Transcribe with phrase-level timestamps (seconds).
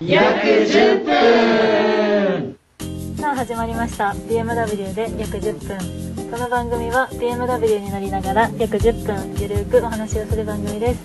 [0.00, 2.56] 約10分。
[3.18, 4.14] さあ始まりました。
[4.26, 6.30] BMW で約10分。
[6.30, 11.00] この番組は BMW に乗りながら約10分ゆるくお話をする番組です。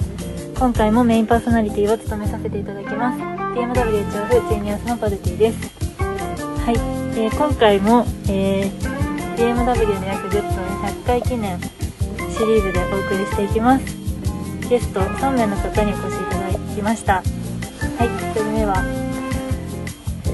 [0.58, 3.20] 今回もメインパーソナリティを務めさせていただきます。
[3.20, 5.58] BMW 調布ジェニアスのパルティです。
[6.00, 6.76] はい、
[7.20, 8.92] えー今回も、えー
[9.36, 14.02] BMW で約10分100回記念シリーズでお送りしていきます。
[14.70, 17.22] ゲスト3名の方にお越しいただきました
[18.02, 18.82] はい1人目は？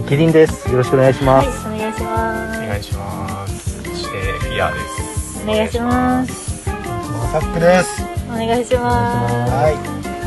[0.08, 0.72] キリンです。
[0.72, 1.68] よろしくお願いしはいます。
[1.68, 3.84] お願いしますお願いします。
[3.84, 5.44] そしてフィアです。
[5.44, 8.02] お願いしますマサックです。
[8.30, 9.76] お願いしますはい。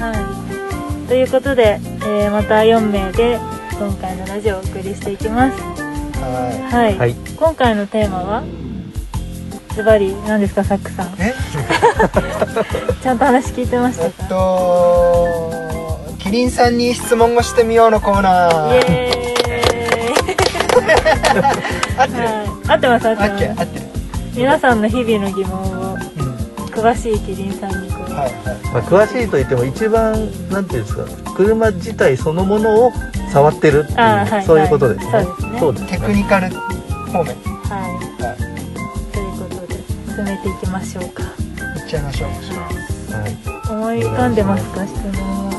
[0.02, 3.38] はい、ということで、えーまた4名で
[3.78, 8.42] 今回のラジオをお送りしていきますははい、はい今回のテーマは？
[9.74, 11.10] ズバリ何ですかサックさんい。
[11.20, 11.32] え、
[13.02, 14.24] ちゃんと話聞いてましえたか？
[14.26, 15.69] っと、キ
[16.30, 18.72] リンさんに質問をしてみようのコーナー。
[18.72, 19.20] イエーイ
[21.98, 22.22] 合ってる。
[22.22, 23.86] はい合ってます合ってあっけ、ます合ってる。
[24.34, 26.00] 皆さんの日々の疑問をうん。
[26.72, 28.32] 詳しいキリンさんにこう、はいはい。
[28.72, 30.12] まあ、詳しいと言っても一番
[30.50, 32.92] なんていうんですか、車自体そのものを
[33.32, 35.12] 触ってるっていう、あーはいそういうことですね。
[35.12, 37.24] はいそうですねそうですテクニカル方面。
[37.24, 38.36] はいは
[39.12, 39.74] ということで
[40.14, 41.26] 進めていきましょうかい。
[41.80, 42.28] いっちゃいましょう。
[43.12, 43.36] はい。
[43.70, 45.49] 思い浮かんでますか質問は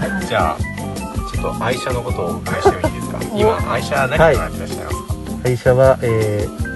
[0.00, 0.26] はい。
[0.26, 0.58] じゃあ
[1.32, 3.18] ちょっと愛車のことをお伺いしてもいいですか？
[3.36, 5.42] 今愛車何からやってらっしゃいますか。
[5.44, 6.70] 会社は、えー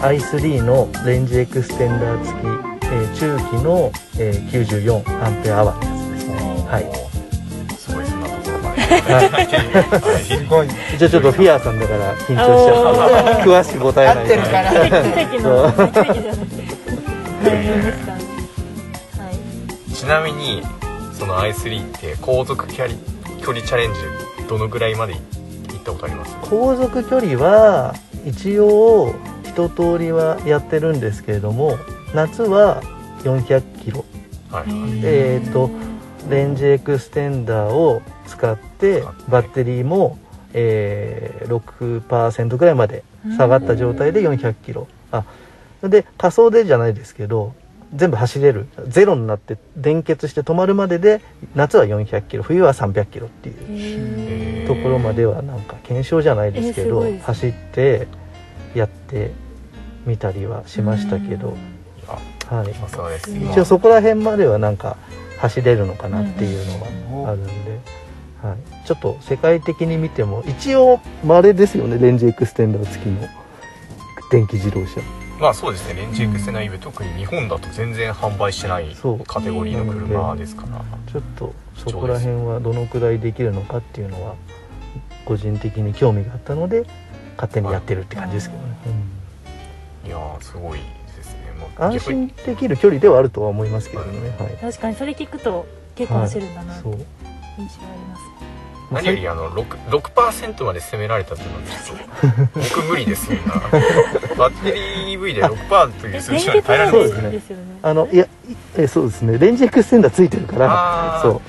[0.00, 2.44] i3 のレンジエクステンダー付き、
[2.86, 3.90] えー中期の、
[4.20, 6.34] えー94アンペアアワーのやつですね。
[6.70, 6.84] はい。
[7.76, 8.80] すごいそんなところまで。
[8.80, 10.68] はいすごい。
[10.94, 14.68] 一応ちょっとフィアーさんだから緊張しちゃって、 詳しく答えない合ってるから。
[19.94, 20.62] ちなみに
[21.18, 22.94] その i3 って航続距離
[23.40, 24.00] 距離チャレンジ
[24.48, 25.20] どのぐらいまで行
[25.80, 26.36] ったことあります？
[26.48, 29.14] 航続距離は一応
[29.44, 31.76] 一通りはやってるんですけれども
[32.14, 32.82] 夏は
[33.24, 34.04] 400キロ。
[34.50, 34.64] はい。
[35.04, 35.70] えー、と
[36.30, 40.18] レンジエクステンダーを使ってバッテリーも、
[40.52, 41.56] えー、
[42.02, 43.02] 6%ぐらいまで
[43.36, 44.86] 下がった状態で400キロ。
[45.10, 45.24] あ
[45.82, 47.54] で仮想でじゃないですけど
[47.94, 48.66] 全部走れる？
[48.86, 51.22] ゼロになって電結して止まるまでで
[51.54, 53.56] 夏は400キロ冬は300キロっていう
[54.64, 57.20] へところまではなんか検証じゃないですけど、えーすね。
[57.24, 58.06] 走って
[58.74, 59.32] やって
[60.04, 61.56] みたりはしましたけど、
[62.06, 62.74] あ、はい、
[63.50, 64.96] 一応そこら辺まではなんか
[65.38, 66.66] 走れるのかなっていう
[67.12, 67.80] のはあるんで、
[68.42, 73.26] はい、ちょっと世界的に見ても一応稀ですよねレンジエクステンダー付きの
[74.30, 75.00] 電気自動車
[75.38, 76.00] まあそうですね。
[76.00, 79.24] レンジエクステナイブ特に日本だと全然販売してないそう。
[79.24, 80.84] カテゴリーの車ですから。
[81.10, 84.34] ちょっとそこら辺はどのくらいできるのかっていうのは
[85.24, 86.86] 個人的に興味があったので
[87.36, 88.76] 勝手にやってるって感じですけどね、
[90.06, 90.80] いやーすごい
[91.16, 91.52] ですね。
[91.58, 94.56] もうん安心できる距離ではあるとは思いますけどね、はい。
[94.56, 97.66] 確かにそれ聞くと結構走るんだなって印象あり
[98.10, 98.22] ます
[98.90, 103.54] 何よりあの 6, 6%まで攻められたっていうのはちょっと僕無理ですよな。
[104.36, 107.02] バッテリー EV で6%という数字まで耐えられない。
[107.02, 107.62] ですねですよね。
[107.82, 108.28] あのいやい
[108.76, 109.38] えそうですね。
[109.38, 111.18] レンジエクステンダーついてるから。
[111.22, 111.40] そう。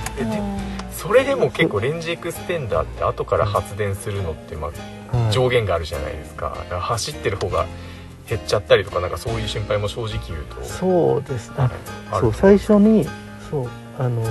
[0.92, 5.32] それでも結構レンジエクステンダーって後から発電するのってまあはい。
[5.32, 6.54] 上限があるじゃないですか。
[6.58, 7.66] だから走ってる方が
[8.28, 10.62] 減っちゃったりとかなんかそういう心配も正直言うと。
[10.64, 11.54] そうです。
[11.58, 11.70] あ
[12.12, 12.22] ある。
[12.22, 13.08] そう最初に
[13.50, 13.70] そう
[14.00, 14.24] あの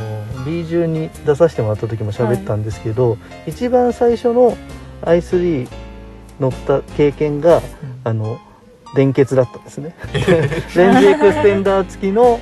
[0.47, 4.57] B 中に出させてもらった時も喋ったんですけど、一番最初の
[5.03, 5.69] i3
[6.41, 7.61] 乗った経験が、
[8.03, 8.41] あの
[8.95, 9.95] 電欠だったんですね。
[10.75, 12.41] レンジエクステンダー付きの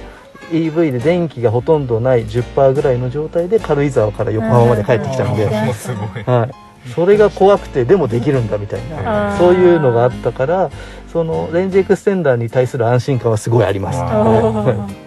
[0.53, 6.49] EV で電気がほとんどない10%ぐらいの状態で軽井沢から横浜まで帰ってきたんで、 は
[6.87, 10.71] い、それが怖くてでもできるんだみたいあなーそういうのがあったから
[11.13, 15.06] そのレンジエクステンダーに対する安心感はすごいあります。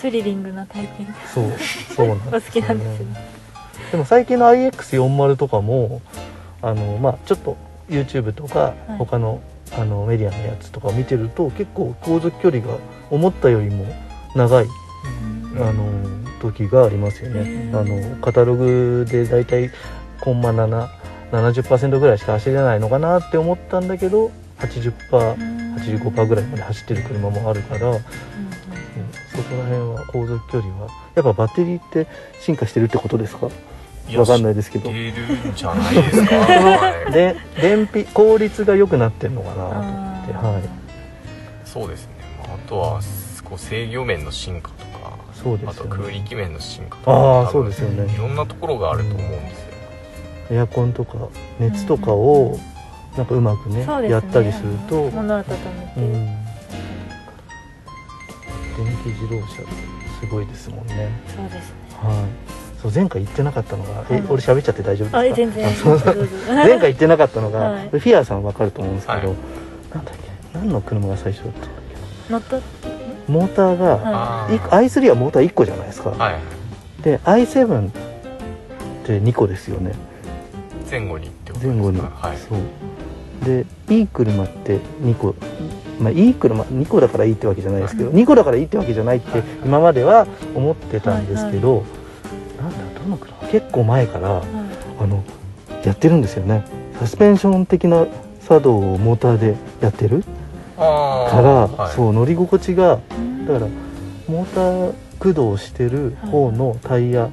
[0.00, 1.14] スリリングな体験。
[1.34, 1.44] そう
[1.94, 3.04] そうなん お好きなんです
[3.92, 6.00] でも最近の iX40 とかも
[6.62, 7.58] あのまあちょっと
[7.90, 8.96] YouTube とかはい。
[8.98, 9.40] 他の,、
[9.78, 12.78] あのメディアのやつとかを見てると結構航続距離が
[13.10, 13.84] 思ったよりも
[14.34, 14.66] 長い
[15.56, 15.84] あの
[16.40, 17.70] 時がありますよね。
[17.74, 19.70] あのカタログでだいたい
[20.22, 20.88] コンマ7
[21.30, 24.30] 70%ぐらいしか走れないのかなって思ったんだけど
[24.60, 28.00] 80%85% ぐらいまで走ってる車もあるから、うん
[29.50, 32.06] そこら辺は航続距離はやっぱバッテリーって
[32.40, 33.48] 進化してるってことですか？
[34.16, 34.90] わかんないですけど。
[34.90, 40.32] 知ってるんじゃないですか、は いで燃費効率が良くなってるのかなと思って。
[40.32, 40.62] はい。
[41.64, 42.10] そうですね、
[42.46, 43.00] まあ、あとは
[43.44, 45.90] こう制御面の進化とかそうですよね。
[45.92, 48.12] あと空力面の進化とかああそうですよね。
[48.12, 49.70] いろんなところがあると思うんですよ。
[50.52, 51.14] エアコンとか
[51.60, 52.58] 熱とかを
[53.16, 56.39] なんかうまくね,、やったりすると、物を温めて、うん、
[59.08, 59.72] 自動車って
[60.20, 61.08] すごいですもんね。
[61.26, 61.74] そうですね。
[62.02, 62.80] はい。
[62.80, 66.14] そう前回言ってなかったのが、えはい俺喋っちゃって大丈夫ですか？
[66.54, 67.88] 前回言ってなかったのが、はい。
[67.90, 69.36] フィアーさんわかると思うんですけど、はい。
[69.94, 70.20] なんだっけ？
[70.54, 71.70] 何の車が最初だったんだっ
[72.30, 72.58] 乗った？
[72.58, 72.64] け
[73.28, 74.58] モーターが、はい。
[74.58, 76.40] i3 はモーター1個じゃないですか、はい。
[77.02, 77.92] で i7 っ
[79.04, 79.92] て2個ですよね。
[80.90, 81.82] 前後にってことですか？
[81.82, 82.36] 前後に、はい。
[82.38, 82.58] そう。
[83.44, 85.34] でいい車って2個
[86.00, 91.84] まあいい車2個だからいいってわけじゃないですけど、2個だからいいってわけじゃないって今までは思ってたんですけど、
[92.60, 93.48] なんだどの車？
[93.48, 94.42] 結構前から
[95.00, 95.22] あの
[95.84, 96.64] やってるんですよね。
[96.98, 98.06] サスペンション的な
[98.40, 100.24] 作動をモーターでやってる
[100.76, 100.86] から、
[101.66, 101.94] はい。
[101.94, 103.46] そう乗り心地がうん。
[103.46, 103.66] だから
[104.28, 107.28] モーター駆動してる方のタイヤ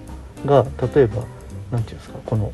[0.45, 1.23] が例えば
[1.71, 2.51] なんていうんですかこの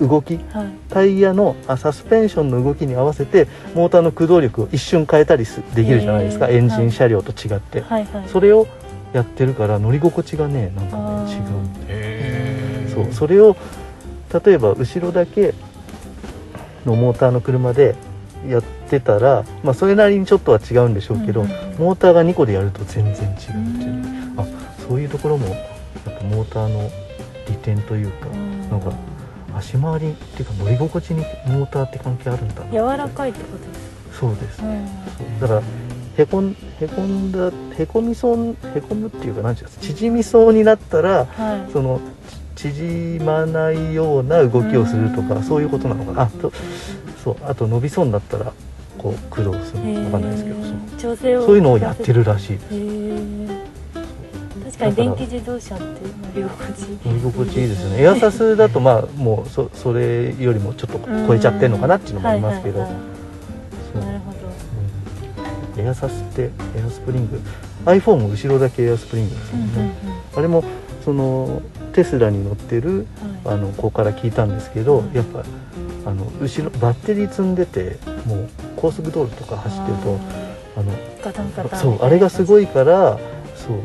[0.00, 0.68] 動きはい。
[0.88, 8.04] タイヤのあサスペンションの動きに合わせてモーターの駆動力を一瞬変えたりすできるじゃないですか、エンジン車両と違って、はい。
[8.04, 8.28] はい。
[8.28, 8.66] それを
[9.12, 11.40] やってるから乗り心地がねなんかね違う
[11.88, 13.12] へえそう。
[13.12, 13.56] それを
[14.44, 15.54] 例えば後ろだけ
[16.84, 17.94] のモーターの車で
[18.48, 21.78] やってたら、まあ、それなりにちょっとは違うんでしょうけど、うんうんうん。
[21.78, 24.34] モーターが2個でやると全然違うっていううん。
[24.36, 24.44] あ
[24.88, 26.90] そういうところもやっぱモーターの
[27.48, 28.68] 利点というか、うん。
[28.68, 28.92] なんか
[29.56, 33.64] 足回りっていうか乗り心地にモーターって関係あるんだな柔らかいってことで
[34.12, 34.58] すそうです。
[34.58, 34.86] か、うん。
[34.86, 35.62] そうだから
[36.16, 39.84] へこんへこんだへこみそうへこむっていうか何ていうんですか？
[39.94, 41.72] 縮みそうになったらはい。
[41.72, 42.00] その
[42.54, 45.42] ち縮まないような動きをするとかうん。
[45.42, 46.22] そういうことなのかな？
[46.22, 46.52] あと
[47.24, 48.52] そうあと伸びそうになったら
[48.96, 50.56] こう駆動するへのかわかんないですけど
[50.98, 53.53] そをそういうのをやってるらしいへー
[54.64, 55.90] 確かに電気自動車って乗
[56.34, 63.14] り心地乗り心地いいですよねエアサスだとまあもうそそれよりもちょっと超えちゃってるのかなっていうのもありますけど、はいはいはい
[63.94, 64.38] なるほど。
[65.76, 65.86] うん。
[65.86, 67.40] エアサスってエアスプリング。
[67.84, 70.18] iPhone も後ろだけエアスプリングですうんもんね、うんうん。
[70.36, 70.64] あれも
[71.04, 71.62] その
[71.92, 73.06] テスラに乗ってる
[73.44, 73.54] はい。
[73.54, 75.44] あの子から聞いたんですけど、うんやっぱ
[76.06, 80.18] あの後ろバッテリー積んでてもう高速道路とか走ってると
[80.76, 81.80] あのガタンガタン。
[81.80, 83.18] そうあれがすごいいから
[83.54, 83.78] そう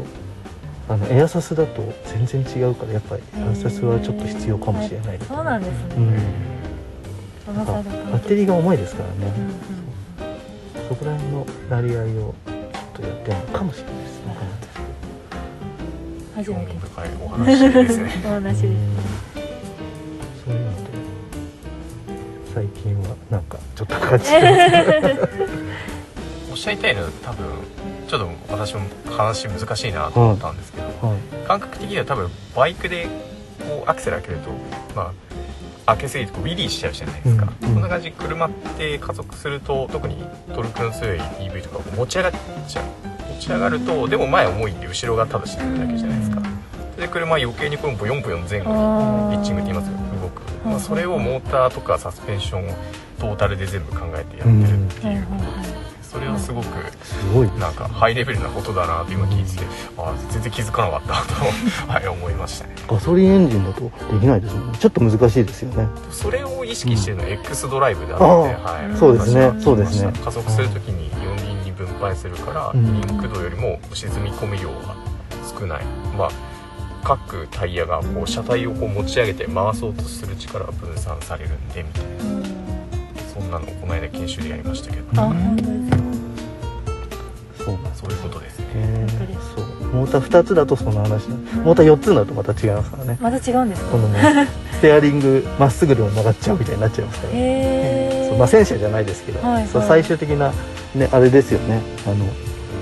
[0.89, 7.55] あのエアサスだと全然違うからやっぱりエアサスはちょっと必要かもしれないそうなんですね、うん。
[7.55, 10.89] バッテリーが重いですからね、うんうん。
[10.89, 14.35] そこら辺のなり合いをちょっとやってるのかもしれないですね
[16.35, 16.71] 初めて。
[16.71, 18.11] 興味深いお話ですね。
[18.25, 18.65] お話です。
[18.65, 19.19] うん
[20.43, 20.89] そういうので
[22.55, 24.31] 最近はなんかちょっと感じて
[26.49, 27.45] おっしゃりたいのは多分
[28.09, 31.47] ちょっと私も話難しいなと思ったんですけど、はい。
[31.47, 33.05] 感覚的には多分バイクで
[33.59, 34.49] こうアクセル開けると
[34.95, 35.13] ま
[35.85, 37.73] あ開けすぎるとこうウィリーしちゃうじゃないですか、うんうん。
[37.75, 40.23] こんな感じで車って加速すると特に
[40.55, 42.31] トルクの強い EV とか持ち上がっ
[42.67, 42.85] ちゃう。
[43.33, 46.41] 持ち上がるとでも前重いんで後ろがただ沈むだけじゃないですか。
[46.97, 48.71] で車は余計にこのブヨンブヨン前後
[49.29, 52.75] にピッチングって言いますよ動く、まあ、それをモーターとかサスペンション
[53.19, 55.25] トータルで全部考えてやってるっていう。
[55.25, 55.78] ことで
[56.09, 56.67] それはすごく
[57.03, 61.45] すごいなんかハイレベルなことだなと今聞いててあ全然気づかなかったと、
[61.87, 62.73] はい、思いましたね。
[62.87, 63.89] ガソリンエンジンだとで
[64.19, 64.77] きないですもんね。
[64.79, 65.87] ちょっと難しいですよね。
[66.09, 68.49] それを意識してるのは X ドライブであって、ああは
[68.91, 69.53] い、そうですね。
[69.59, 70.11] そうですね。
[70.25, 72.83] 加速するときに四輪に分配するからうん。
[72.83, 74.95] 二輪駆動よりも沈み込み量が
[75.59, 75.83] 少ない。
[76.17, 76.29] まあ
[77.03, 82.41] 各タイヤがこう車体をこう持ち上げて回そうとする力が分散されるんでみたいうん。
[82.41, 82.49] な
[83.39, 85.98] そんなのをこの間研修でやりましたけど、あ本当ですか
[87.95, 88.65] そうそういうことですね。
[89.55, 89.65] そう。
[89.93, 93.17] モーター2つだとその話なモーター4つになるとまた違いますからね。
[93.21, 93.89] また違うんですか？
[93.91, 99.87] このね ステアリングまっすぐでも曲がっちゃうみたいになっちゃいますから、へえそうまあ戦車じゃないですけど、はいはい。
[99.87, 100.51] 最終的な
[100.95, 101.81] ねあれですよね。
[102.05, 102.15] あの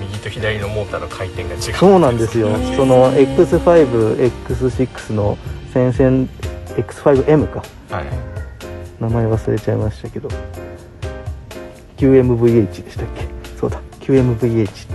[0.00, 1.60] 右と左のモーターの回転が違う。
[1.74, 2.48] そうなんですよ。
[2.76, 5.38] その X5X6 の
[5.72, 6.26] 先々
[6.76, 7.62] X5M か。
[7.90, 8.04] はい。
[9.00, 10.28] 名前忘れちゃいましたけど。
[11.96, 13.26] QMVH でしたっけ？
[13.58, 14.94] そうだ QMVH って。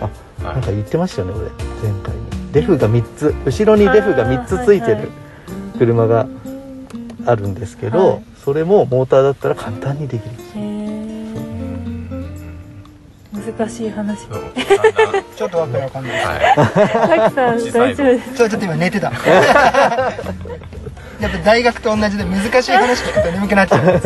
[0.00, 0.04] あ
[0.44, 0.54] はい。
[0.54, 2.52] なんか言ってましたよね俺前回に。
[2.52, 3.34] デフが3つ。
[3.46, 5.08] 後ろにデフが3つついてる
[5.78, 6.26] 車が
[7.26, 8.22] あるんですけど、はい。
[8.44, 10.30] それもモーターだったら簡単にできる。
[13.32, 14.26] 難しい話。
[15.36, 16.24] ちょっとわけわかんない。
[16.24, 17.30] はい。
[17.30, 19.10] さきさん大丈夫ですちょちょっと今寝てた。
[21.20, 24.00] やっぱ大学と同じで難しい話聞くと眠くなっちゃうんで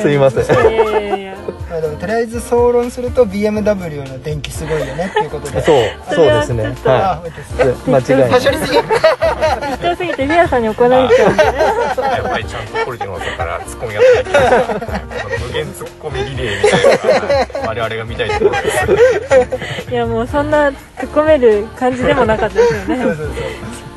[0.00, 0.44] す いません。
[0.44, 1.34] いやいやいや
[1.70, 5.60] まあでもとりあえず総論すると BMW の電気すごいよねっていうことで。
[5.64, 5.76] そう
[6.14, 6.64] そうですね。
[6.84, 7.22] は
[7.86, 8.40] い間違いない。
[8.40, 8.48] 適
[9.82, 11.52] 当すぎてフェアさんに怒られちゃうんでや
[12.26, 14.00] っぱりちゃんとポリティの方からツッコミが
[15.46, 18.70] 無限ツッコミリレーみたいな我々が見たいところで
[19.86, 19.90] す。
[19.90, 20.74] いやもうそんな突っ
[21.14, 23.02] 込める感じでもなかったですよね。
[23.02, 23.26] そうそうそう。
[23.26, 23.30] し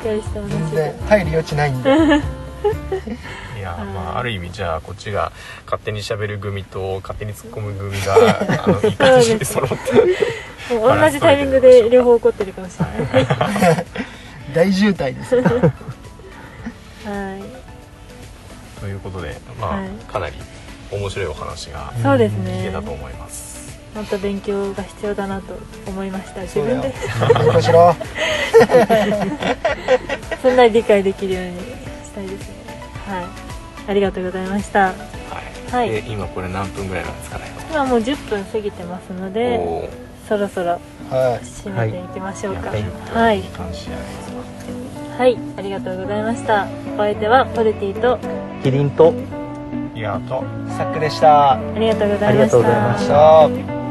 [0.00, 0.40] っかりした。
[0.40, 1.90] 全話で然入る余地ないんで
[3.76, 5.32] いやまあある意味じゃあこっちが
[5.66, 8.14] 勝手に喋る組と勝手に突っ込む組が
[8.64, 9.76] あのいい感じに揃って
[10.70, 13.26] 同じタイミングで両方起こってるかもしれない。
[14.54, 15.44] 大渋滞です はい。
[18.80, 19.88] ということでまあ、はい。
[20.10, 20.34] かなり
[20.90, 26.42] 面白いお話がそうです聞けねたと思います、もっと勉強が必要だなと思いました。
[26.42, 26.92] 自分で。
[30.42, 31.64] そんなに理解できるようにし
[32.14, 32.54] たいですね。
[33.06, 33.41] はい
[33.92, 34.86] ありがとうございました。
[34.86, 34.94] は
[35.70, 35.70] い。
[35.70, 35.90] はい。
[35.90, 37.44] で今これ何分ぐらいなんですかね。
[37.70, 39.90] 今もう10分過ぎてますので
[40.26, 40.80] そろそろ
[41.10, 42.70] は締めていきましょうか。
[42.70, 42.76] は
[43.32, 43.42] い。
[45.18, 45.38] はい。
[45.58, 46.66] ありがとうございました。
[46.94, 48.18] お相手はポルティと
[48.62, 49.12] キリンと
[49.94, 50.42] いやあと。
[50.42, 51.52] いサックでした。
[51.52, 52.98] ありがとうございましありがとうございま
[53.76, 53.81] た